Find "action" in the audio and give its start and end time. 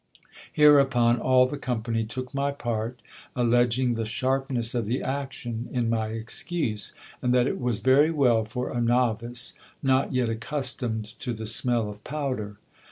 5.03-5.67